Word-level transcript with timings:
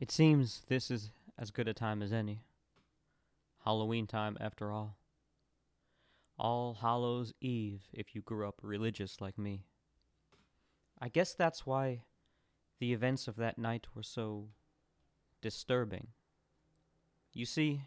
It 0.00 0.10
seems 0.10 0.62
this 0.66 0.90
is 0.90 1.10
as 1.38 1.50
good 1.50 1.68
a 1.68 1.74
time 1.74 2.02
as 2.02 2.10
any. 2.10 2.40
Halloween 3.66 4.06
time, 4.06 4.38
after 4.40 4.72
all. 4.72 4.96
All 6.38 6.78
Hallows 6.80 7.34
Eve, 7.42 7.82
if 7.92 8.14
you 8.14 8.22
grew 8.22 8.48
up 8.48 8.60
religious 8.62 9.20
like 9.20 9.36
me. 9.36 9.66
I 10.98 11.10
guess 11.10 11.34
that's 11.34 11.66
why 11.66 12.04
the 12.78 12.94
events 12.94 13.28
of 13.28 13.36
that 13.36 13.58
night 13.58 13.88
were 13.94 14.02
so 14.02 14.48
disturbing. 15.42 16.08
You 17.34 17.44
see, 17.44 17.82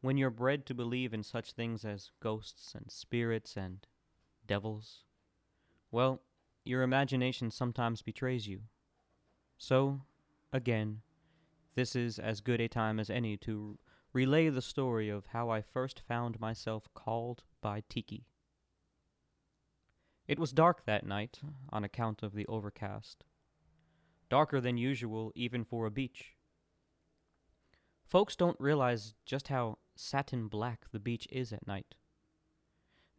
when 0.00 0.16
you're 0.16 0.30
bred 0.30 0.66
to 0.66 0.74
believe 0.74 1.14
in 1.14 1.22
such 1.22 1.52
things 1.52 1.84
as 1.84 2.10
ghosts 2.20 2.74
and 2.74 2.90
spirits 2.90 3.56
and 3.56 3.86
devils, 4.48 5.04
well, 5.92 6.22
your 6.64 6.82
imagination 6.82 7.52
sometimes 7.52 8.02
betrays 8.02 8.48
you. 8.48 8.62
So, 9.56 10.00
again, 10.54 11.00
this 11.74 11.96
is 11.96 12.20
as 12.20 12.40
good 12.40 12.60
a 12.60 12.68
time 12.68 13.00
as 13.00 13.10
any 13.10 13.36
to 13.36 13.76
relay 14.12 14.48
the 14.48 14.62
story 14.62 15.10
of 15.10 15.26
how 15.26 15.50
I 15.50 15.60
first 15.60 16.00
found 16.06 16.40
myself 16.40 16.88
called 16.94 17.42
by 17.60 17.82
Tiki. 17.88 18.28
It 20.28 20.38
was 20.38 20.52
dark 20.52 20.86
that 20.86 21.04
night 21.04 21.40
on 21.70 21.82
account 21.82 22.22
of 22.22 22.34
the 22.34 22.46
overcast. 22.46 23.24
Darker 24.30 24.60
than 24.60 24.78
usual, 24.78 25.32
even 25.34 25.64
for 25.64 25.84
a 25.84 25.90
beach. 25.90 26.36
Folks 28.06 28.36
don't 28.36 28.58
realize 28.60 29.14
just 29.26 29.48
how 29.48 29.78
satin 29.96 30.46
black 30.46 30.86
the 30.92 31.00
beach 31.00 31.26
is 31.30 31.52
at 31.52 31.66
night. 31.66 31.96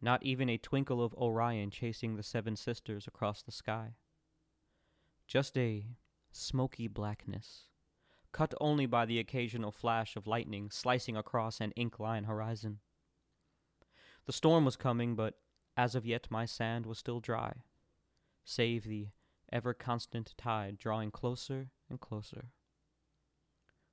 Not 0.00 0.22
even 0.22 0.48
a 0.48 0.58
twinkle 0.58 1.04
of 1.04 1.14
Orion 1.14 1.70
chasing 1.70 2.16
the 2.16 2.22
Seven 2.22 2.56
Sisters 2.56 3.06
across 3.06 3.42
the 3.42 3.52
sky. 3.52 3.96
Just 5.26 5.56
a 5.58 5.86
smoky 6.36 6.88
blackness, 6.88 7.68
cut 8.32 8.54
only 8.60 8.86
by 8.86 9.06
the 9.06 9.18
occasional 9.18 9.72
flash 9.72 10.16
of 10.16 10.26
lightning 10.26 10.70
slicing 10.70 11.16
across 11.16 11.60
an 11.60 11.72
ink-line 11.72 12.24
horizon. 12.24 12.80
The 14.26 14.32
storm 14.32 14.64
was 14.64 14.76
coming, 14.76 15.14
but 15.14 15.34
as 15.76 15.94
of 15.94 16.06
yet 16.06 16.30
my 16.30 16.44
sand 16.44 16.86
was 16.86 16.98
still 16.98 17.20
dry, 17.20 17.54
save 18.44 18.84
the 18.84 19.08
ever 19.52 19.74
constant 19.74 20.34
tide 20.36 20.78
drawing 20.78 21.10
closer 21.10 21.70
and 21.88 22.00
closer. 22.00 22.50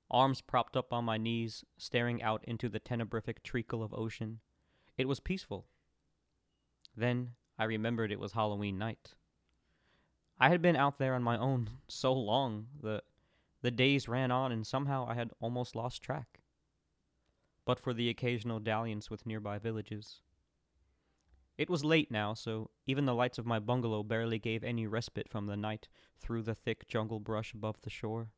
Arms 0.09 0.41
propped 0.41 0.77
up 0.77 0.93
on 0.93 1.05
my 1.05 1.17
knees, 1.17 1.63
staring 1.77 2.21
out 2.21 2.43
into 2.45 2.69
the 2.69 2.79
tenebrific 2.79 3.43
treacle 3.43 3.81
of 3.81 3.93
ocean, 3.93 4.39
it 4.97 5.07
was 5.07 5.19
peaceful. 5.19 5.65
Then 6.95 7.31
I 7.57 7.63
remembered 7.63 8.11
it 8.11 8.19
was 8.19 8.33
Halloween 8.33 8.77
night. 8.77 9.15
I 10.39 10.49
had 10.49 10.61
been 10.61 10.75
out 10.75 10.97
there 10.97 11.15
on 11.15 11.23
my 11.23 11.37
own 11.37 11.69
so 11.87 12.13
long 12.13 12.67
that 12.81 13.03
the 13.61 13.71
days 13.71 14.07
ran 14.07 14.31
on 14.31 14.51
and 14.51 14.67
somehow 14.67 15.07
I 15.07 15.13
had 15.13 15.31
almost 15.39 15.75
lost 15.75 16.01
track. 16.01 16.41
But 17.65 17.79
for 17.79 17.93
the 17.93 18.09
occasional 18.09 18.59
dalliance 18.59 19.09
with 19.09 19.25
nearby 19.25 19.57
villages. 19.57 20.21
It 21.57 21.69
was 21.69 21.85
late 21.85 22.09
now, 22.11 22.33
so 22.33 22.71
even 22.87 23.05
the 23.05 23.13
lights 23.13 23.37
of 23.37 23.45
my 23.45 23.59
bungalow 23.59 24.03
barely 24.03 24.39
gave 24.39 24.63
any 24.63 24.87
respite 24.87 25.29
from 25.29 25.45
the 25.45 25.55
night 25.55 25.87
through 26.19 26.41
the 26.41 26.55
thick 26.55 26.87
jungle 26.87 27.19
brush 27.19 27.53
above 27.53 27.81
the 27.81 27.89
shore. 27.89 28.29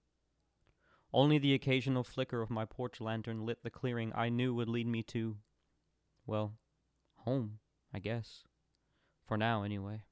Only 1.13 1.37
the 1.37 1.53
occasional 1.53 2.03
flicker 2.03 2.41
of 2.41 2.49
my 2.49 2.65
porch 2.65 2.99
lantern 2.99 3.45
lit 3.45 3.63
the 3.63 3.69
clearing 3.69 4.11
I 4.13 4.27
knew 4.29 4.53
would 4.53 4.67
lead 4.67 4.85
me 4.85 5.01
to, 5.03 5.37
well, 6.27 6.57
home, 7.19 7.59
I 7.93 7.99
guess. 7.99 8.43
For 9.25 9.37
now, 9.37 9.63
anyway. 9.63 10.03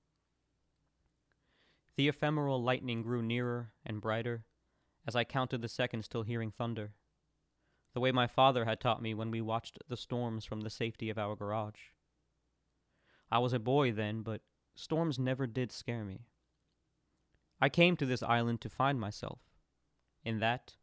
The 1.95 2.08
ephemeral 2.08 2.61
lightning 2.61 3.03
grew 3.03 3.22
nearer 3.22 3.72
and 3.86 4.02
brighter 4.02 4.45
as 5.05 5.16
I 5.16 5.23
counted 5.23 5.61
the 5.61 5.67
seconds 5.67 6.08
till 6.08 6.23
hearing 6.23 6.52
thunder, 6.52 6.94
the 7.94 7.99
way 7.99 8.11
my 8.11 8.25
father 8.25 8.66
had 8.66 8.80
taught 8.80 9.02
me 9.02 9.13
when 9.13 9.30
we 9.31 9.41
watched 9.41 9.77
the 9.87 9.98
storms 9.98 10.45
from 10.45 10.61
the 10.61 10.70
safety 10.70 11.09
of 11.09 11.17
our 11.17 11.36
garage. 11.36 11.92
I 13.30 13.39
was 13.39 13.53
a 13.53 13.59
boy 13.59 13.92
then, 13.92 14.21
but 14.21 14.42
storms 14.76 15.20
never 15.20 15.45
did 15.45 15.71
scare 15.71 16.03
me. 16.03 16.26
I 17.59 17.70
came 17.70 17.95
to 17.98 18.05
this 18.05 18.23
island 18.23 18.61
to 18.61 18.70
find 18.70 18.99
myself. 18.99 19.39
In 20.23 20.39
that, 20.39 20.76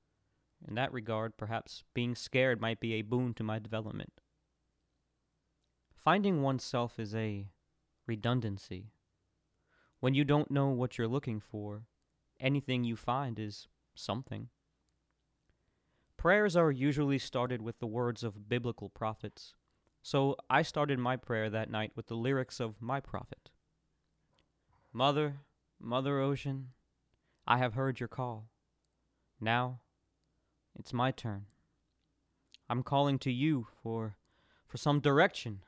in 0.66 0.74
that 0.74 0.92
regard, 0.92 1.36
perhaps 1.36 1.82
being 1.94 2.14
scared 2.14 2.60
might 2.60 2.80
be 2.80 2.94
a 2.94 3.02
boon 3.02 3.34
to 3.34 3.42
my 3.42 3.58
development. 3.58 4.20
Finding 5.94 6.42
oneself 6.42 6.98
is 6.98 7.14
a 7.14 7.48
redundancy. 8.06 8.92
When 10.00 10.14
you 10.14 10.24
don't 10.24 10.50
know 10.50 10.68
what 10.68 10.96
you're 10.96 11.06
looking 11.06 11.40
for, 11.40 11.82
anything 12.40 12.84
you 12.84 12.96
find 12.96 13.38
is 13.38 13.68
something. 13.94 14.48
Prayers 16.16 16.56
are 16.56 16.70
usually 16.70 17.18
started 17.18 17.62
with 17.62 17.78
the 17.78 17.86
words 17.86 18.24
of 18.24 18.48
biblical 18.48 18.88
prophets, 18.88 19.54
so 20.02 20.36
I 20.48 20.62
started 20.62 20.98
my 20.98 21.16
prayer 21.16 21.50
that 21.50 21.70
night 21.70 21.92
with 21.94 22.06
the 22.06 22.16
lyrics 22.16 22.60
of 22.60 22.80
my 22.80 23.00
prophet 23.00 23.50
Mother, 24.92 25.40
Mother 25.78 26.18
Ocean, 26.18 26.70
I 27.46 27.58
have 27.58 27.74
heard 27.74 28.00
your 28.00 28.08
call. 28.08 28.48
Now, 29.40 29.80
it's 30.78 30.92
my 30.92 31.10
turn. 31.10 31.46
I'm 32.68 32.82
calling 32.82 33.18
to 33.20 33.30
you 33.30 33.66
for 33.82 34.16
for 34.66 34.76
some 34.76 35.00
direction 35.00 35.60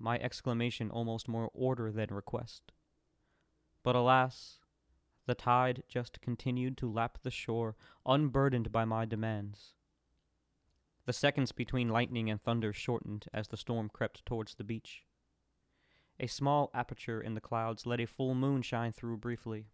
my 0.00 0.18
exclamation 0.18 0.90
almost 0.90 1.28
more 1.28 1.50
order 1.52 1.92
than 1.92 2.08
request. 2.10 2.72
But 3.82 3.96
alas, 3.96 4.58
the 5.26 5.34
tide 5.34 5.82
just 5.88 6.20
continued 6.20 6.76
to 6.78 6.90
lap 6.90 7.18
the 7.22 7.30
shore, 7.30 7.76
unburdened 8.04 8.72
by 8.72 8.84
my 8.84 9.04
demands. 9.04 9.74
The 11.06 11.12
seconds 11.12 11.52
between 11.52 11.88
lightning 11.88 12.30
and 12.30 12.40
thunder 12.42 12.72
shortened 12.72 13.26
as 13.32 13.48
the 13.48 13.56
storm 13.56 13.88
crept 13.88 14.24
towards 14.26 14.54
the 14.54 14.64
beach. 14.64 15.04
A 16.18 16.26
small 16.26 16.70
aperture 16.74 17.20
in 17.20 17.34
the 17.34 17.40
clouds 17.40 17.86
let 17.86 18.00
a 18.00 18.06
full 18.06 18.34
moon 18.34 18.62
shine 18.62 18.92
through 18.92 19.16
briefly. 19.16 19.66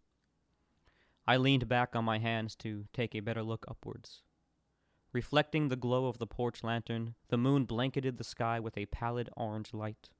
I 1.26 1.36
leaned 1.36 1.68
back 1.68 1.96
on 1.96 2.04
my 2.04 2.18
hands 2.18 2.54
to 2.56 2.86
take 2.92 3.14
a 3.14 3.20
better 3.20 3.42
look 3.42 3.64
upwards. 3.66 4.22
Reflecting 5.12 5.68
the 5.68 5.76
glow 5.76 6.06
of 6.06 6.18
the 6.18 6.26
porch 6.26 6.62
lantern, 6.62 7.14
the 7.28 7.38
moon 7.38 7.64
blanketed 7.64 8.18
the 8.18 8.24
sky 8.24 8.60
with 8.60 8.76
a 8.76 8.86
pallid 8.86 9.30
orange 9.36 9.72
light. 9.72 10.10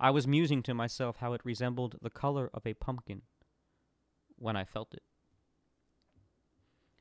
I 0.00 0.10
was 0.10 0.26
musing 0.26 0.62
to 0.64 0.74
myself 0.74 1.16
how 1.16 1.32
it 1.32 1.44
resembled 1.44 1.96
the 2.00 2.10
color 2.10 2.50
of 2.54 2.66
a 2.66 2.74
pumpkin 2.74 3.22
when 4.36 4.56
I 4.56 4.64
felt 4.64 4.94
it. 4.94 5.02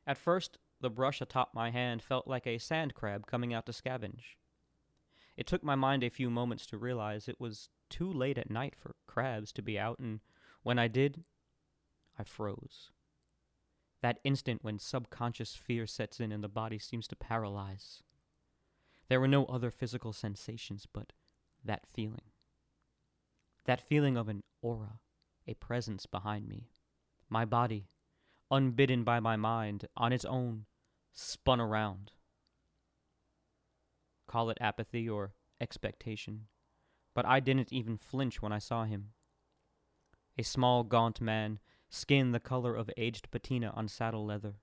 At 0.08 0.18
first, 0.18 0.58
the 0.82 0.90
brush 0.90 1.22
atop 1.22 1.54
my 1.54 1.70
hand 1.70 2.02
felt 2.02 2.28
like 2.28 2.48
a 2.48 2.58
sand 2.58 2.96
crab 2.96 3.28
coming 3.28 3.54
out 3.54 3.66
to 3.68 3.72
scavenge. 3.72 4.36
It 5.36 5.46
took 5.46 5.64
my 5.64 5.76
mind 5.76 6.04
a 6.04 6.10
few 6.10 6.30
moments 6.30 6.66
to 6.68 6.78
realize 6.78 7.28
it 7.28 7.40
was 7.40 7.70
too 7.90 8.12
late 8.12 8.38
at 8.38 8.50
night 8.50 8.76
for 8.76 8.96
crabs 9.06 9.52
to 9.54 9.62
be 9.62 9.78
out, 9.78 10.00
and 10.00 10.20
when 10.64 10.80
I 10.80 10.88
did, 10.88 11.24
I 12.18 12.24
froze. 12.24 12.92
That 14.02 14.20
instant 14.24 14.64
when 14.64 14.80
subconscious 14.80 15.56
fear 15.56 15.86
sets 15.86 16.20
in 16.20 16.32
and 16.32 16.44
the 16.44 16.50
body 16.50 16.80
seems 16.80 17.08
to 17.10 17.16
paralyze. 17.16 18.02
There 19.10 19.20
were 19.20 19.28
no 19.28 19.46
other 19.46 19.72
physical 19.72 20.14
sensations 20.14 20.88
but 20.92 21.14
that 21.64 21.86
feeling. 21.88 22.27
That 23.68 23.82
feeling 23.82 24.16
of 24.16 24.30
an 24.30 24.44
aura, 24.62 25.02
a 25.46 25.54
presence 25.56 26.06
behind 26.06 26.48
me. 26.48 26.70
My 27.30 27.44
body, 27.44 27.90
unbidden 28.50 29.04
by 29.04 29.20
my 29.20 29.36
mind, 29.36 29.88
on 29.98 30.14
its 30.14 30.24
own, 30.24 30.66
spun 31.14 31.60
around. 31.60 32.14
Call 34.26 34.50
it 34.50 34.58
apathy 34.62 35.10
or 35.10 35.34
expectation, 35.60 36.48
but 37.14 37.26
I 37.26 37.42
didn't 37.42 37.74
even 37.74 37.98
flinch 37.98 38.42
when 38.42 38.54
I 38.54 38.60
saw 38.60 38.86
him. 38.86 39.10
A 40.38 40.44
small, 40.44 40.84
gaunt 40.84 41.20
man, 41.20 41.60
skin 41.90 42.32
the 42.32 42.40
color 42.40 42.74
of 42.74 42.90
aged 42.96 43.30
patina 43.32 43.72
on 43.76 43.90
saddle 43.90 44.26
leather. 44.26 44.56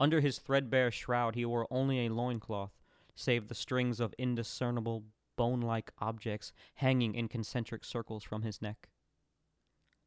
Under 0.00 0.20
his 0.20 0.38
threadbare 0.38 0.90
shroud, 0.90 1.34
he 1.34 1.44
wore 1.44 1.68
only 1.70 2.06
a 2.06 2.12
loincloth, 2.12 2.72
save 3.14 3.48
the 3.48 3.54
strings 3.54 4.00
of 4.00 4.14
indiscernible 4.18 5.04
bone 5.36 5.60
like 5.60 5.92
objects 5.98 6.52
hanging 6.74 7.14
in 7.14 7.28
concentric 7.28 7.84
circles 7.84 8.24
from 8.24 8.42
his 8.42 8.62
neck. 8.62 8.88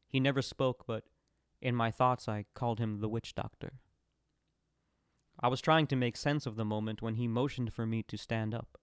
He 0.08 0.20
never 0.20 0.42
spoke, 0.42 0.84
but 0.86 1.04
in 1.60 1.74
my 1.74 1.90
thoughts 1.90 2.28
I 2.28 2.46
called 2.54 2.78
him 2.78 3.00
the 3.00 3.08
witch 3.08 3.34
doctor. 3.34 3.80
I 5.40 5.48
was 5.48 5.60
trying 5.60 5.86
to 5.88 5.96
make 5.96 6.16
sense 6.16 6.46
of 6.46 6.56
the 6.56 6.64
moment 6.64 7.02
when 7.02 7.14
he 7.14 7.28
motioned 7.28 7.72
for 7.72 7.86
me 7.86 8.02
to 8.04 8.16
stand 8.16 8.54
up. 8.54 8.78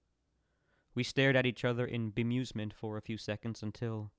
We 0.94 1.04
stared 1.04 1.36
at 1.36 1.46
each 1.46 1.66
other 1.66 1.86
in 1.86 2.12
bemusement 2.12 2.74
for 2.74 2.98
a 2.98 3.02
few 3.02 3.18
seconds 3.18 3.62
until 3.62 4.12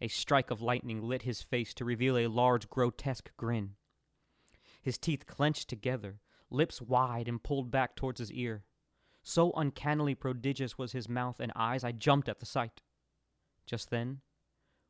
a 0.00 0.08
strike 0.08 0.50
of 0.50 0.60
lightning 0.60 1.00
lit 1.00 1.22
his 1.22 1.42
face 1.42 1.72
to 1.74 1.84
reveal 1.84 2.18
a 2.18 2.26
large, 2.26 2.68
grotesque 2.68 3.30
grin. 3.36 3.76
His 4.82 4.98
teeth 4.98 5.26
clenched 5.26 5.68
together, 5.68 6.20
lips 6.50 6.82
wide 6.82 7.28
and 7.28 7.40
pulled 7.40 7.70
back 7.70 7.94
towards 7.94 8.18
his 8.18 8.32
ear. 8.32 8.64
So 9.22 9.52
uncannily 9.52 10.14
prodigious 10.14 10.76
was 10.76 10.92
his 10.92 11.08
mouth 11.08 11.38
and 11.38 11.52
eyes, 11.54 11.84
I 11.84 11.92
jumped 11.92 12.28
at 12.28 12.40
the 12.40 12.46
sight. 12.46 12.80
Just 13.66 13.90
then, 13.90 14.20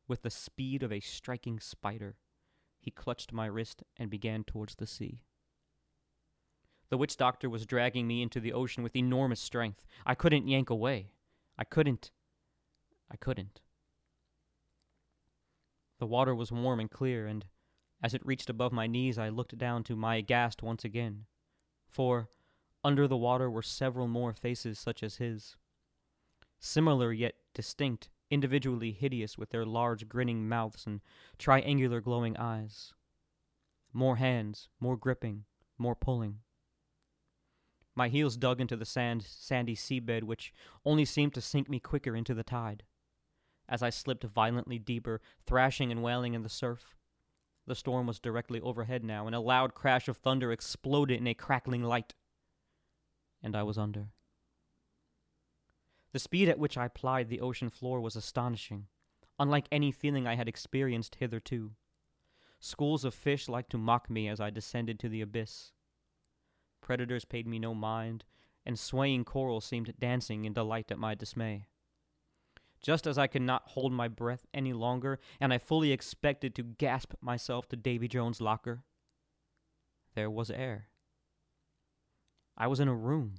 with 0.07 0.23
the 0.23 0.29
speed 0.29 0.81
of 0.83 0.91
a 0.91 0.99
striking 0.99 1.59
spider, 1.59 2.17
he 2.79 2.91
clutched 2.91 3.31
my 3.31 3.45
wrist 3.45 3.83
and 3.97 4.09
began 4.09 4.43
towards 4.43 4.75
the 4.75 4.87
sea. 4.87 5.21
The 6.89 6.97
witch 6.97 7.15
doctor 7.15 7.49
was 7.49 7.65
dragging 7.65 8.07
me 8.07 8.21
into 8.21 8.39
the 8.39 8.53
ocean 8.53 8.83
with 8.83 8.95
enormous 8.95 9.39
strength. 9.39 9.81
I 10.05 10.15
couldn't 10.15 10.47
yank 10.47 10.69
away. 10.69 11.13
I 11.57 11.63
couldn't. 11.63 12.11
I 13.09 13.15
couldn't. 13.15 13.61
The 15.99 16.07
water 16.07 16.35
was 16.35 16.51
warm 16.51 16.79
and 16.79 16.91
clear, 16.91 17.27
and 17.27 17.45
as 18.01 18.13
it 18.13 18.25
reached 18.25 18.49
above 18.49 18.73
my 18.73 18.87
knees, 18.87 19.17
I 19.17 19.29
looked 19.29 19.57
down 19.57 19.83
to 19.85 19.95
my 19.95 20.17
aghast 20.17 20.61
once 20.61 20.83
again. 20.83 21.25
For 21.87 22.27
under 22.83 23.07
the 23.07 23.17
water 23.17 23.49
were 23.49 23.61
several 23.61 24.07
more 24.07 24.33
faces 24.33 24.77
such 24.77 25.03
as 25.03 25.17
his. 25.17 25.55
Similar 26.59 27.13
yet 27.13 27.35
distinct, 27.53 28.09
individually 28.29 28.91
hideous 28.91 29.37
with 29.37 29.51
their 29.51 29.65
large 29.65 30.09
grinning 30.09 30.47
mouths 30.47 30.85
and 30.85 31.01
triangular 31.37 32.01
glowing 32.01 32.35
eyes. 32.37 32.93
More 33.93 34.15
hands, 34.15 34.69
more 34.79 34.97
gripping, 34.97 35.45
more 35.77 35.95
pulling. 35.95 36.39
My 37.95 38.07
heels 38.07 38.37
dug 38.37 38.59
into 38.59 38.75
the 38.75 38.85
sand, 38.85 39.23
sandy 39.23 39.75
seabed, 39.75 40.23
which 40.23 40.51
only 40.83 41.05
seemed 41.05 41.35
to 41.35 41.41
sink 41.41 41.69
me 41.69 41.79
quicker 41.79 42.15
into 42.15 42.33
the 42.33 42.43
tide. 42.43 42.83
As 43.69 43.83
I 43.83 43.91
slipped 43.91 44.23
violently 44.23 44.79
deeper, 44.79 45.21
thrashing 45.45 45.91
and 45.91 46.01
wailing 46.01 46.33
in 46.33 46.41
the 46.41 46.49
surf. 46.49 46.95
The 47.67 47.75
storm 47.75 48.07
was 48.07 48.19
directly 48.19 48.59
overhead 48.59 49.03
now, 49.03 49.25
and 49.27 49.35
a 49.35 49.39
loud 49.39 49.73
crash 49.73 50.07
of 50.07 50.17
thunder 50.17 50.51
exploded 50.51 51.19
in 51.19 51.27
a 51.27 51.33
crackling 51.33 51.83
light. 51.83 52.13
And 53.43 53.55
I 53.55 53.63
was 53.63 53.77
under. 53.77 54.07
The 56.13 56.19
speed 56.19 56.47
at 56.47 56.59
which 56.59 56.77
I 56.77 56.87
plied 56.87 57.27
the 57.27 57.41
ocean 57.41 57.69
floor 57.69 57.99
was 57.99 58.15
astonishing, 58.15 58.87
unlike 59.37 59.67
any 59.71 59.91
feeling 59.91 60.25
I 60.25 60.35
had 60.35 60.47
experienced 60.47 61.15
hitherto. 61.15 61.71
Schools 62.59 63.03
of 63.03 63.13
fish 63.13 63.49
liked 63.49 63.71
to 63.71 63.77
mock 63.77 64.09
me 64.09 64.29
as 64.29 64.39
I 64.39 64.49
descended 64.49 64.99
to 64.99 65.09
the 65.09 65.21
abyss. 65.21 65.71
Predators 66.81 67.25
paid 67.25 67.47
me 67.47 67.59
no 67.59 67.73
mind, 67.73 68.23
and 68.65 68.79
swaying 68.79 69.25
coral 69.25 69.59
seemed 69.59 69.93
dancing 69.99 70.45
in 70.45 70.53
delight 70.53 70.91
at 70.91 70.99
my 70.99 71.15
dismay. 71.15 71.67
Just 72.81 73.07
as 73.07 73.17
I 73.17 73.27
could 73.27 73.41
not 73.41 73.69
hold 73.69 73.91
my 73.91 74.07
breath 74.07 74.45
any 74.53 74.73
longer, 74.73 75.19
and 75.39 75.53
I 75.53 75.57
fully 75.57 75.91
expected 75.91 76.53
to 76.55 76.63
gasp 76.63 77.13
myself 77.21 77.67
to 77.69 77.75
Davy 77.75 78.07
Jones' 78.07 78.41
locker, 78.41 78.83
there 80.15 80.29
was 80.29 80.51
air. 80.51 80.89
I 82.57 82.67
was 82.67 82.79
in 82.79 82.87
a 82.87 82.95
room, 82.95 83.35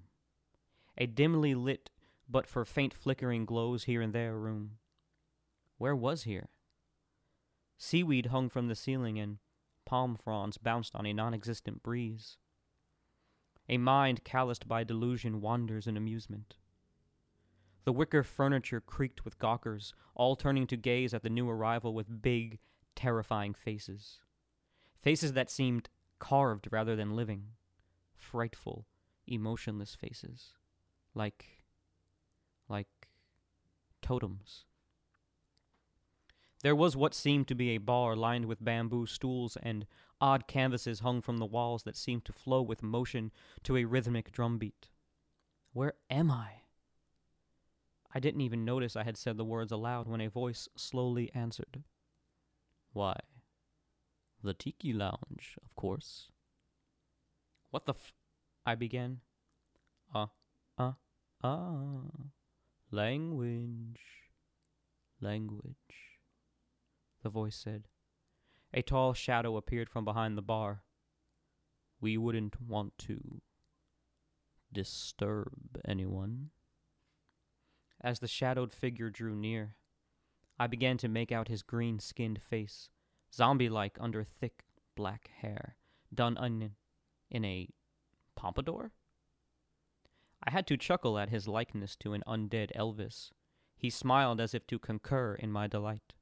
a 0.98 1.06
dimly 1.06 1.54
lit 1.54 1.90
but 2.28 2.46
for 2.46 2.64
faint 2.64 2.94
flickering 2.94 3.44
glows 3.44 3.84
here 3.84 4.00
and 4.00 4.12
there 4.12 4.36
room. 4.36 4.78
Where 5.78 5.94
was 5.94 6.22
here? 6.22 6.48
Seaweed 7.76 8.26
hung 8.26 8.48
from 8.48 8.68
the 8.68 8.74
ceiling, 8.74 9.18
and 9.18 9.38
palm 9.84 10.16
fronds 10.16 10.58
bounced 10.58 10.94
on 10.94 11.06
a 11.06 11.12
non 11.12 11.34
existent 11.34 11.82
breeze. 11.82 12.38
A 13.68 13.78
mind 13.78 14.24
calloused 14.24 14.68
by 14.68 14.84
delusion 14.84 15.40
wanders 15.40 15.86
in 15.86 15.96
amusement. 15.96 16.56
The 17.84 17.92
wicker 17.92 18.22
furniture 18.22 18.80
creaked 18.80 19.24
with 19.24 19.38
gawkers, 19.38 19.92
all 20.14 20.36
turning 20.36 20.66
to 20.68 20.76
gaze 20.76 21.12
at 21.12 21.22
the 21.22 21.30
new 21.30 21.48
arrival 21.48 21.94
with 21.94 22.22
big, 22.22 22.58
terrifying 22.94 23.52
faces. 23.52 24.20
Faces 25.02 25.34
that 25.34 25.50
seemed 25.50 25.90
carved 26.18 26.68
rather 26.70 26.96
than 26.96 27.16
living. 27.16 27.48
Frightful, 28.16 28.86
emotionless 29.26 29.94
faces. 29.94 30.52
Like 31.14 31.62
like 32.68 33.08
totems. 34.02 34.64
There 36.62 36.74
was 36.74 36.96
what 36.96 37.14
seemed 37.14 37.46
to 37.48 37.54
be 37.54 37.70
a 37.70 37.78
bar 37.78 38.16
lined 38.16 38.46
with 38.46 38.64
bamboo 38.64 39.06
stools 39.06 39.58
and 39.62 39.86
odd 40.20 40.46
canvases 40.46 41.00
hung 41.00 41.20
from 41.20 41.36
the 41.36 41.44
walls 41.44 41.82
that 41.82 41.96
seemed 41.96 42.24
to 42.24 42.32
flow 42.32 42.62
with 42.62 42.82
motion 42.82 43.32
to 43.64 43.76
a 43.76 43.84
rhythmic 43.84 44.32
drumbeat. 44.32 44.88
Where 45.74 45.94
am 46.08 46.30
I? 46.30 46.62
I 48.14 48.20
didn't 48.20 48.40
even 48.40 48.64
notice 48.64 48.96
I 48.96 49.02
had 49.02 49.18
said 49.18 49.36
the 49.36 49.44
words 49.44 49.72
aloud 49.72 50.08
when 50.08 50.20
a 50.20 50.30
voice 50.30 50.68
slowly 50.76 51.30
answered. 51.34 51.82
Why, 52.92 53.18
the 54.42 54.54
Tiki 54.54 54.92
Lounge, 54.92 55.58
of 55.62 55.74
course. 55.74 56.30
What 57.70 57.86
the 57.86 57.94
f? 57.94 58.12
I 58.66 58.74
began. 58.74 59.20
Uh, 60.14 60.26
uh, 60.78 60.92
ah. 61.42 62.00
Language. 62.90 64.00
Language. 65.20 65.74
The 67.22 67.28
voice 67.28 67.56
said. 67.56 67.88
A 68.72 68.82
tall 68.82 69.12
shadow 69.14 69.56
appeared 69.56 69.90
from 69.90 70.04
behind 70.04 70.36
the 70.36 70.42
bar. 70.42 70.82
We 72.00 72.16
wouldn't 72.16 72.60
want 72.60 72.96
to 72.98 73.40
disturb 74.72 75.80
anyone. 75.84 76.50
As 78.00 78.18
the 78.18 78.28
shadowed 78.28 78.72
figure 78.72 79.10
drew 79.10 79.34
near, 79.34 79.76
I 80.58 80.66
began 80.66 80.98
to 80.98 81.08
make 81.08 81.32
out 81.32 81.48
his 81.48 81.62
green 81.62 81.98
skinned 81.98 82.40
face, 82.42 82.90
zombie 83.32 83.68
like 83.68 83.96
under 84.00 84.24
thick 84.24 84.64
black 84.94 85.30
hair, 85.40 85.76
done 86.12 86.36
in, 86.36 86.72
in 87.30 87.44
a 87.44 87.68
pompadour? 88.44 88.92
I 90.42 90.50
had 90.50 90.66
to 90.66 90.76
chuckle 90.76 91.18
at 91.18 91.30
his 91.30 91.48
likeness 91.48 91.96
to 91.96 92.12
an 92.12 92.22
undead 92.26 92.76
Elvis. 92.76 93.30
He 93.74 93.88
smiled 93.88 94.38
as 94.38 94.52
if 94.52 94.66
to 94.66 94.78
concur 94.78 95.34
in 95.34 95.50
my 95.50 95.66
delight. 95.66 96.12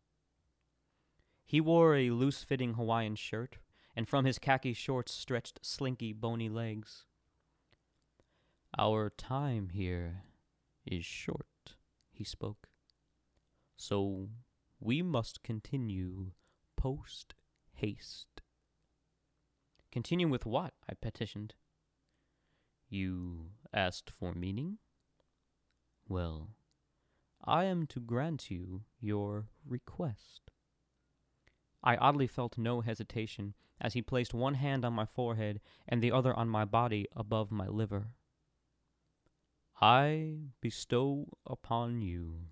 He 1.45 1.61
wore 1.61 1.97
a 1.97 2.11
loose 2.11 2.45
fitting 2.45 2.75
Hawaiian 2.75 3.17
shirt, 3.17 3.59
and 3.97 4.09
from 4.09 4.25
his 4.25 4.39
khaki 4.39 4.73
shorts 4.73 5.13
stretched 5.13 5.59
slinky, 5.63 6.13
bony 6.13 6.49
legs. 6.49 7.07
Our 8.79 9.11
time 9.11 9.71
here 9.71 10.23
is 10.87 11.05
short, 11.05 11.75
he 12.13 12.23
spoke. 12.23 12.69
So 13.77 14.29
we 14.79 15.03
must 15.03 15.43
continue 15.43 16.31
post 16.77 17.35
haste. 17.73 18.43
Continue 19.91 20.29
with 20.29 20.47
what? 20.47 20.73
I 20.89 20.95
petitioned. 20.95 21.55
You 22.93 23.53
asked 23.73 24.11
for 24.11 24.35
meaning? 24.35 24.77
Well, 26.07 26.51
I 27.43 27.65
am 27.65 27.87
to 27.87 28.01
grant 28.01 28.51
you 28.51 28.83
your 29.01 29.47
request. 29.65 30.51
I 31.83 31.97
oddly 31.97 32.27
felt 32.27 32.59
no 32.59 32.83
hesitation 32.83 33.55
as 33.81 33.95
he 33.95 34.03
placed 34.03 34.35
one 34.35 34.53
hand 34.53 34.85
on 34.85 34.93
my 34.93 35.07
forehead 35.07 35.63
and 35.89 36.03
the 36.03 36.13
other 36.13 36.35
on 36.35 36.51
my 36.51 36.67
body 36.67 37.07
above 37.17 37.51
my 37.51 37.67
liver. 37.67 38.09
I 39.81 40.41
bestow 40.61 41.29
upon 41.47 42.03
you 42.03 42.49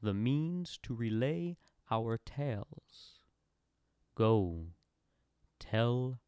the 0.00 0.12
means 0.12 0.76
to 0.82 0.92
relay 0.92 1.56
our 1.88 2.18
tales. 2.18 3.20
Go, 4.16 4.72
tell 5.60 6.18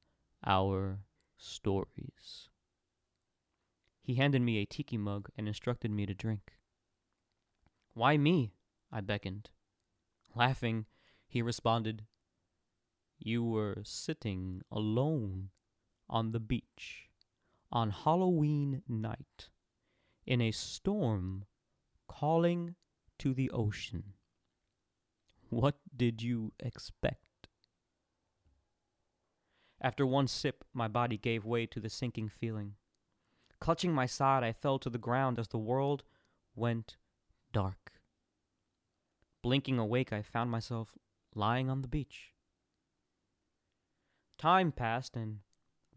our 0.46 1.00
stories. 1.36 2.48
He 4.04 4.16
handed 4.16 4.42
me 4.42 4.58
a 4.58 4.66
tiki 4.66 4.98
mug 4.98 5.30
and 5.34 5.48
instructed 5.48 5.90
me 5.90 6.04
to 6.04 6.12
drink. 6.12 6.52
Why 7.94 8.18
me? 8.18 8.52
I 8.92 9.00
beckoned. 9.00 9.48
Laughing, 10.34 10.84
he 11.26 11.40
responded, 11.40 12.04
You 13.18 13.42
were 13.42 13.78
sitting 13.82 14.60
alone 14.70 15.48
on 16.06 16.32
the 16.32 16.38
beach 16.38 17.08
on 17.72 17.88
Halloween 17.90 18.82
night 18.86 19.48
in 20.26 20.42
a 20.42 20.50
storm 20.50 21.46
calling 22.06 22.74
to 23.20 23.32
the 23.32 23.50
ocean. 23.52 24.12
What 25.48 25.76
did 25.96 26.20
you 26.20 26.52
expect? 26.60 27.48
After 29.80 30.06
one 30.06 30.28
sip, 30.28 30.62
my 30.74 30.88
body 30.88 31.16
gave 31.16 31.46
way 31.46 31.64
to 31.64 31.80
the 31.80 31.88
sinking 31.88 32.28
feeling. 32.28 32.74
Clutching 33.64 33.94
my 33.94 34.04
side, 34.04 34.44
I 34.44 34.52
fell 34.52 34.78
to 34.78 34.90
the 34.90 34.98
ground 34.98 35.38
as 35.38 35.48
the 35.48 35.56
world 35.56 36.02
went 36.54 36.98
dark. 37.50 37.92
Blinking 39.42 39.78
awake, 39.78 40.12
I 40.12 40.20
found 40.20 40.50
myself 40.50 40.98
lying 41.34 41.70
on 41.70 41.80
the 41.80 41.88
beach. 41.88 42.34
Time 44.36 44.70
passed, 44.70 45.16
and 45.16 45.38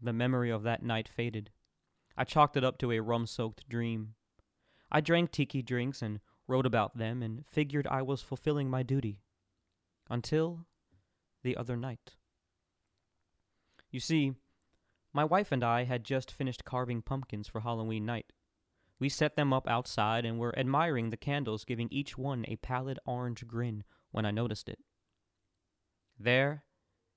the 0.00 0.14
memory 0.14 0.48
of 0.48 0.62
that 0.62 0.82
night 0.82 1.10
faded. 1.10 1.50
I 2.16 2.24
chalked 2.24 2.56
it 2.56 2.64
up 2.64 2.78
to 2.78 2.90
a 2.90 3.00
rum 3.00 3.26
soaked 3.26 3.68
dream. 3.68 4.14
I 4.90 5.02
drank 5.02 5.30
tiki 5.30 5.60
drinks 5.60 6.00
and 6.00 6.20
wrote 6.46 6.64
about 6.64 6.96
them 6.96 7.22
and 7.22 7.44
figured 7.50 7.86
I 7.86 8.00
was 8.00 8.22
fulfilling 8.22 8.70
my 8.70 8.82
duty. 8.82 9.20
Until 10.08 10.64
the 11.42 11.54
other 11.54 11.76
night. 11.76 12.16
You 13.90 14.00
see, 14.00 14.36
my 15.18 15.24
wife 15.24 15.50
and 15.50 15.64
I 15.64 15.82
had 15.82 16.04
just 16.04 16.30
finished 16.30 16.64
carving 16.64 17.02
pumpkins 17.02 17.48
for 17.48 17.62
Halloween 17.62 18.06
night. 18.06 18.32
We 19.00 19.08
set 19.08 19.34
them 19.34 19.52
up 19.52 19.66
outside 19.66 20.24
and 20.24 20.38
were 20.38 20.56
admiring 20.56 21.10
the 21.10 21.16
candles, 21.16 21.64
giving 21.64 21.88
each 21.90 22.16
one 22.16 22.44
a 22.46 22.54
pallid 22.54 23.00
orange 23.04 23.44
grin 23.44 23.82
when 24.12 24.24
I 24.24 24.30
noticed 24.30 24.68
it. 24.68 24.78
There, 26.16 26.62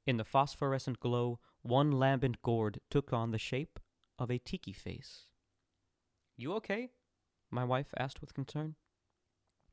In 0.08 0.18
the 0.18 0.26
phosphorescent 0.26 1.00
glow, 1.00 1.42
one 1.62 1.92
lambent 1.92 2.42
gourd 2.42 2.82
took 2.90 3.14
on 3.14 3.30
the 3.30 3.38
shape 3.38 3.80
of 4.18 4.32
a 4.32 4.40
tiki 4.40 4.74
face. 4.74 5.28
You 6.36 6.54
okay? 6.54 6.90
My 7.52 7.64
wife 7.64 7.94
asked 7.96 8.20
with 8.20 8.34
concern. 8.34 8.78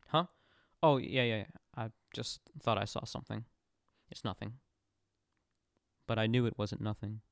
Huh? 0.09 0.27
Oh, 0.83 0.99
yeah, 0.99 1.23
yeah, 1.23 1.37
yeah. 1.37 1.45
I 1.75 1.89
just 2.15 2.41
thought 2.63 2.77
I 2.77 2.85
saw 2.85 3.07
something. 3.07 3.47
It's 4.11 4.23
nothing. 4.23 4.59
But 6.07 6.19
I 6.19 6.27
knew 6.27 6.45
it 6.45 6.59
wasn't 6.59 6.83
nothing. 6.83 7.23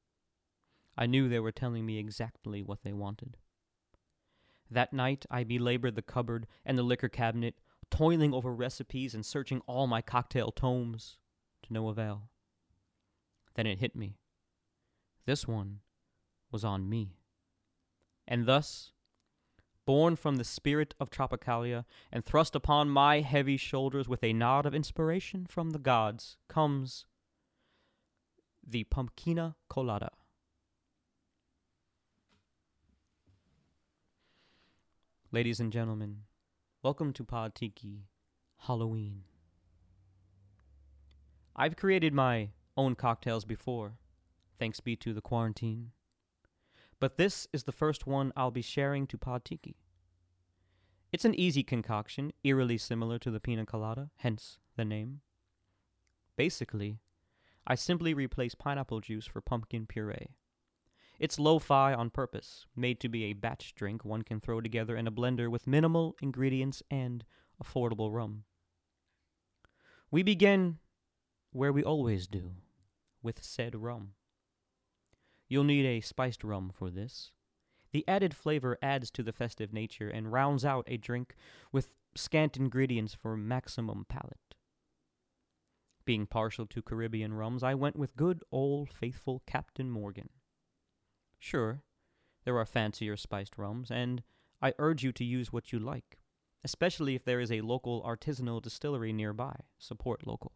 I 0.96 1.06
knew 1.06 1.28
they 1.28 1.40
were 1.40 1.52
telling 1.52 1.84
me 1.84 1.98
exactly 1.98 2.62
what 2.62 2.82
they 2.82 2.92
wanted. 2.92 3.36
That 4.70 4.92
night, 4.92 5.26
I 5.30 5.44
belabored 5.44 5.94
the 5.94 6.02
cupboard 6.02 6.46
and 6.64 6.76
the 6.76 6.82
liquor 6.82 7.08
cabinet, 7.08 7.56
toiling 7.90 8.34
over 8.34 8.52
recipes 8.52 9.14
and 9.14 9.24
searching 9.24 9.60
all 9.66 9.86
my 9.86 10.02
cocktail 10.02 10.50
tomes, 10.50 11.18
to 11.62 11.72
no 11.72 11.88
avail. 11.88 12.30
Then 13.54 13.66
it 13.66 13.78
hit 13.78 13.94
me. 13.94 14.18
This 15.24 15.46
one 15.46 15.80
was 16.50 16.64
on 16.64 16.88
me. 16.88 17.16
And 18.26 18.46
thus, 18.46 18.92
born 19.84 20.16
from 20.16 20.36
the 20.36 20.44
spirit 20.44 20.94
of 20.98 21.10
Tropicalia 21.10 21.84
and 22.10 22.24
thrust 22.24 22.56
upon 22.56 22.90
my 22.90 23.20
heavy 23.20 23.56
shoulders 23.56 24.08
with 24.08 24.24
a 24.24 24.32
nod 24.32 24.66
of 24.66 24.74
inspiration 24.74 25.46
from 25.46 25.70
the 25.70 25.78
gods, 25.78 26.36
comes 26.48 27.06
the 28.66 28.84
Pumpkina 28.84 29.54
Colada. 29.68 30.10
Ladies 35.32 35.58
and 35.58 35.72
gentlemen, 35.72 36.18
welcome 36.84 37.12
to 37.14 37.24
Pod 37.24 37.56
Tiki 37.56 38.04
Halloween. 38.58 39.24
I've 41.56 41.74
created 41.74 42.14
my 42.14 42.50
own 42.76 42.94
cocktails 42.94 43.44
before, 43.44 43.98
thanks 44.60 44.78
be 44.78 44.94
to 44.94 45.12
the 45.12 45.20
quarantine. 45.20 45.90
But 47.00 47.16
this 47.16 47.48
is 47.52 47.64
the 47.64 47.72
first 47.72 48.06
one 48.06 48.32
I'll 48.36 48.52
be 48.52 48.62
sharing 48.62 49.08
to 49.08 49.18
Pod 49.18 49.44
Tiki. 49.44 49.74
It's 51.12 51.24
an 51.24 51.34
easy 51.34 51.64
concoction, 51.64 52.32
eerily 52.44 52.78
similar 52.78 53.18
to 53.18 53.30
the 53.32 53.40
pina 53.40 53.66
colada, 53.66 54.10
hence 54.18 54.58
the 54.76 54.84
name. 54.84 55.22
Basically, 56.36 57.00
I 57.66 57.74
simply 57.74 58.14
replace 58.14 58.54
pineapple 58.54 59.00
juice 59.00 59.26
for 59.26 59.40
pumpkin 59.40 59.86
puree. 59.86 60.36
It's 61.18 61.38
lo 61.38 61.58
fi 61.58 61.94
on 61.94 62.10
purpose, 62.10 62.66
made 62.76 63.00
to 63.00 63.08
be 63.08 63.24
a 63.24 63.32
batch 63.32 63.74
drink 63.74 64.04
one 64.04 64.22
can 64.22 64.40
throw 64.40 64.60
together 64.60 64.96
in 64.96 65.06
a 65.06 65.12
blender 65.12 65.50
with 65.50 65.66
minimal 65.66 66.16
ingredients 66.20 66.82
and 66.90 67.24
affordable 67.62 68.12
rum. 68.12 68.44
We 70.10 70.22
begin 70.22 70.78
where 71.52 71.72
we 71.72 71.82
always 71.82 72.26
do, 72.26 72.52
with 73.22 73.42
said 73.42 73.74
rum. 73.74 74.12
You'll 75.48 75.64
need 75.64 75.86
a 75.86 76.00
spiced 76.00 76.44
rum 76.44 76.70
for 76.74 76.90
this. 76.90 77.32
The 77.92 78.06
added 78.06 78.34
flavor 78.34 78.76
adds 78.82 79.10
to 79.12 79.22
the 79.22 79.32
festive 79.32 79.72
nature 79.72 80.10
and 80.10 80.32
rounds 80.32 80.64
out 80.64 80.84
a 80.86 80.98
drink 80.98 81.34
with 81.72 81.94
scant 82.14 82.56
ingredients 82.56 83.14
for 83.14 83.36
maximum 83.36 84.04
palate. 84.08 84.54
Being 86.04 86.26
partial 86.26 86.66
to 86.66 86.82
Caribbean 86.82 87.32
rums, 87.34 87.62
I 87.62 87.74
went 87.74 87.96
with 87.96 88.16
good 88.16 88.42
old 88.52 88.92
faithful 88.92 89.42
Captain 89.46 89.90
Morgan. 89.90 90.28
Sure, 91.38 91.82
there 92.44 92.58
are 92.58 92.64
fancier 92.64 93.16
spiced 93.16 93.58
rums, 93.58 93.90
and 93.90 94.22
I 94.62 94.72
urge 94.78 95.02
you 95.02 95.12
to 95.12 95.24
use 95.24 95.52
what 95.52 95.72
you 95.72 95.78
like, 95.78 96.18
especially 96.64 97.14
if 97.14 97.24
there 97.24 97.40
is 97.40 97.52
a 97.52 97.60
local 97.60 98.02
artisanal 98.02 98.62
distillery 98.62 99.12
nearby. 99.12 99.56
Support 99.78 100.26
local. 100.26 100.52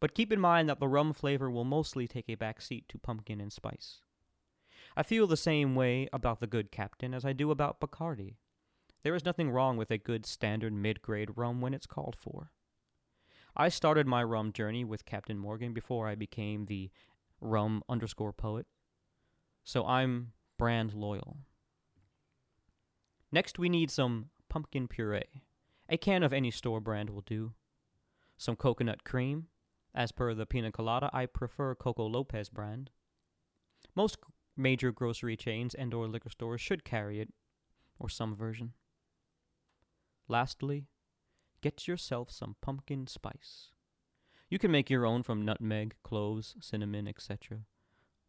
But 0.00 0.14
keep 0.14 0.32
in 0.32 0.40
mind 0.40 0.68
that 0.68 0.80
the 0.80 0.88
rum 0.88 1.12
flavor 1.12 1.50
will 1.50 1.64
mostly 1.64 2.08
take 2.08 2.28
a 2.28 2.34
back 2.34 2.60
seat 2.60 2.88
to 2.88 2.98
pumpkin 2.98 3.40
and 3.40 3.52
spice. 3.52 4.00
I 4.96 5.02
feel 5.02 5.26
the 5.26 5.36
same 5.36 5.74
way 5.74 6.08
about 6.12 6.40
the 6.40 6.46
good 6.46 6.72
captain 6.72 7.14
as 7.14 7.24
I 7.24 7.32
do 7.32 7.50
about 7.50 7.80
Bacardi. 7.80 8.36
There 9.02 9.14
is 9.14 9.24
nothing 9.24 9.50
wrong 9.50 9.76
with 9.76 9.90
a 9.90 9.98
good 9.98 10.26
standard 10.26 10.72
mid 10.72 11.02
grade 11.02 11.36
rum 11.36 11.60
when 11.60 11.74
it's 11.74 11.86
called 11.86 12.16
for. 12.16 12.50
I 13.56 13.68
started 13.68 14.06
my 14.06 14.24
rum 14.24 14.52
journey 14.52 14.84
with 14.84 15.04
Captain 15.04 15.38
Morgan 15.38 15.72
before 15.72 16.08
I 16.08 16.14
became 16.14 16.66
the 16.66 16.90
rum 17.40 17.82
underscore 17.88 18.32
poet 18.32 18.66
so 19.64 19.86
I'm 19.86 20.32
brand 20.58 20.94
loyal. 20.94 21.38
Next, 23.30 23.58
we 23.58 23.68
need 23.68 23.90
some 23.90 24.30
pumpkin 24.48 24.88
puree. 24.88 25.42
A 25.88 25.96
can 25.96 26.22
of 26.22 26.32
any 26.32 26.50
store 26.50 26.80
brand 26.80 27.10
will 27.10 27.22
do. 27.22 27.54
Some 28.36 28.56
coconut 28.56 29.04
cream. 29.04 29.48
As 29.94 30.12
per 30.12 30.34
the 30.34 30.46
pina 30.46 30.72
colada, 30.72 31.10
I 31.12 31.26
prefer 31.26 31.74
Coco 31.74 32.06
Lopez 32.06 32.48
brand. 32.48 32.90
Most 33.94 34.18
major 34.56 34.92
grocery 34.92 35.36
chains 35.36 35.74
and 35.74 35.92
or 35.92 36.06
liquor 36.06 36.30
stores 36.30 36.60
should 36.60 36.84
carry 36.84 37.20
it 37.20 37.32
or 37.98 38.08
some 38.08 38.34
version. 38.34 38.72
Lastly, 40.28 40.86
get 41.60 41.86
yourself 41.86 42.30
some 42.30 42.56
pumpkin 42.60 43.06
spice. 43.06 43.70
You 44.48 44.58
can 44.58 44.70
make 44.70 44.90
your 44.90 45.06
own 45.06 45.22
from 45.22 45.44
nutmeg, 45.44 45.94
cloves, 46.02 46.54
cinnamon, 46.60 47.06
etc 47.06 47.60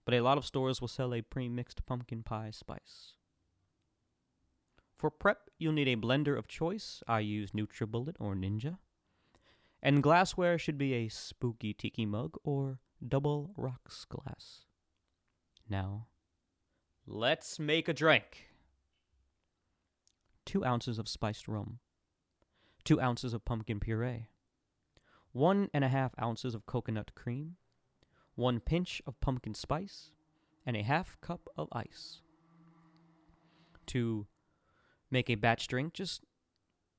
but 0.06 0.14
a 0.14 0.22
lot 0.22 0.38
of 0.38 0.46
stores 0.46 0.82
will 0.82 0.88
sell 0.88 1.14
a 1.14 1.22
pre-mixed 1.22 1.86
pumpkin 1.86 2.24
pie 2.24 2.52
spice. 2.52 3.14
For 4.98 5.10
prep, 5.10 5.50
you'll 5.58 5.74
need 5.74 5.88
a 5.88 5.98
blender 5.98 6.38
of 6.38 6.48
choice. 6.48 7.04
I 7.08 7.20
use 7.20 7.52
NutriBullet 7.52 8.16
or 8.20 8.36
Ninja. 8.36 8.78
And 9.82 10.02
glassware 10.02 10.58
should 10.58 10.78
be 10.78 10.94
a 10.94 11.10
spooky 11.10 11.74
tiki 11.74 12.06
mug 12.06 12.38
or 12.44 12.80
double 13.06 13.52
rocks 13.58 14.06
glass. 14.06 14.66
Now, 15.70 16.08
let's 17.06 17.60
make 17.60 17.90
a 17.90 17.94
drink. 17.94 18.48
Two 20.46 20.64
ounces 20.64 21.00
of 21.00 21.10
spiced 21.10 21.48
rum, 21.48 21.80
two 22.84 23.02
ounces 23.02 23.34
of 23.34 23.44
pumpkin 23.46 23.80
puree, 23.80 24.28
one 25.32 25.70
and 25.74 25.84
a 25.84 25.90
half 25.90 26.14
ounces 26.22 26.54
of 26.54 26.66
coconut 26.66 27.12
cream, 27.16 27.56
one 28.36 28.60
pinch 28.60 29.02
of 29.06 29.20
pumpkin 29.20 29.54
spice, 29.54 30.12
and 30.66 30.76
a 30.76 30.84
half 30.84 31.20
cup 31.22 31.48
of 31.58 31.68
ice. 31.72 32.22
To 33.88 34.28
make 35.12 35.30
a 35.30 35.36
batch 35.36 35.68
drink, 35.68 35.94
just 35.94 36.24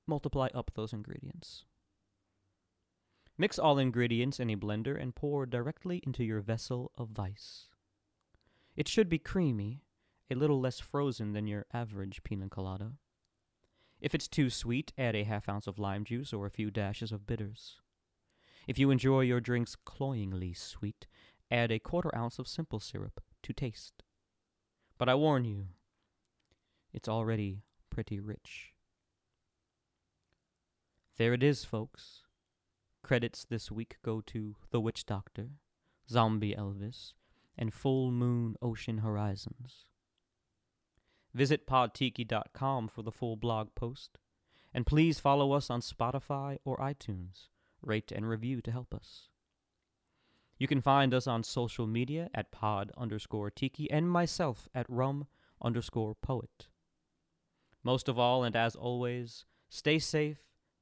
multiply 0.06 0.48
up 0.54 0.70
those 0.74 0.92
ingredients. 0.92 1.64
Mix 3.36 3.58
all 3.58 3.78
ingredients 3.78 4.38
in 4.38 4.50
a 4.50 4.56
blender 4.56 5.00
and 5.00 5.14
pour 5.14 5.44
directly 5.44 6.00
into 6.06 6.22
your 6.22 6.40
vessel 6.40 6.92
of 6.96 7.08
vice. 7.08 7.68
It 8.76 8.86
should 8.86 9.08
be 9.08 9.18
creamy, 9.18 9.82
a 10.30 10.36
little 10.36 10.60
less 10.60 10.78
frozen 10.78 11.32
than 11.32 11.46
your 11.46 11.66
average 11.72 12.22
pina 12.22 12.48
colada. 12.48 12.92
If 14.00 14.14
it's 14.14 14.28
too 14.28 14.50
sweet, 14.50 14.92
add 14.96 15.16
a 15.16 15.24
half 15.24 15.48
ounce 15.48 15.66
of 15.66 15.78
lime 15.78 16.04
juice 16.04 16.32
or 16.32 16.46
a 16.46 16.50
few 16.50 16.70
dashes 16.70 17.10
of 17.10 17.26
bitters. 17.26 17.80
If 18.68 18.78
you 18.78 18.90
enjoy 18.90 19.22
your 19.22 19.40
drinks 19.40 19.76
cloyingly 19.76 20.54
sweet, 20.54 21.06
add 21.50 21.70
a 21.70 21.78
quarter 21.78 22.14
ounce 22.14 22.38
of 22.38 22.48
simple 22.48 22.80
syrup 22.80 23.22
to 23.42 23.52
taste. 23.52 24.02
But 24.98 25.08
I 25.08 25.14
warn 25.14 25.44
you, 25.44 25.68
it's 26.92 27.08
already 27.08 27.62
pretty 27.90 28.20
rich. 28.20 28.72
There 31.16 31.32
it 31.32 31.42
is, 31.42 31.64
folks. 31.64 32.22
Credits 33.02 33.44
this 33.44 33.70
week 33.70 33.96
go 34.02 34.20
to 34.22 34.56
The 34.70 34.80
Witch 34.80 35.06
Doctor, 35.06 35.50
Zombie 36.08 36.54
Elvis, 36.54 37.12
and 37.56 37.72
Full 37.72 38.10
Moon 38.10 38.56
Ocean 38.62 38.98
Horizons. 38.98 39.86
Visit 41.32 41.66
podtiki.com 41.66 42.88
for 42.88 43.02
the 43.02 43.12
full 43.12 43.36
blog 43.36 43.74
post, 43.74 44.18
and 44.72 44.86
please 44.86 45.20
follow 45.20 45.52
us 45.52 45.70
on 45.70 45.80
Spotify 45.80 46.58
or 46.64 46.78
iTunes 46.78 47.48
rate, 47.86 48.12
and 48.12 48.28
review 48.28 48.60
to 48.62 48.70
help 48.70 48.94
us. 48.94 49.28
You 50.64 50.68
can 50.68 50.80
find 50.80 51.12
us 51.12 51.26
on 51.26 51.42
social 51.42 51.86
media 51.86 52.30
at 52.32 52.50
pod 52.50 52.90
underscore 52.96 53.50
tiki 53.50 53.90
and 53.90 54.10
myself 54.10 54.66
at 54.74 54.88
rum 54.88 55.26
underscore 55.60 56.14
poet. 56.14 56.68
Most 57.82 58.08
of 58.08 58.18
all, 58.18 58.44
and 58.44 58.56
as 58.56 58.74
always, 58.74 59.44
stay 59.68 59.98
safe 59.98 60.38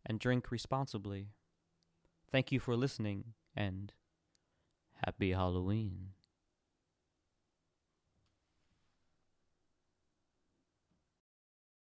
and 0.06 0.20
drink 0.20 0.52
responsibly. 0.52 1.30
Thank 2.30 2.52
you 2.52 2.60
for 2.60 2.76
listening, 2.76 3.34
and 3.56 3.92
happy 5.04 5.32
Halloween. 5.32 6.10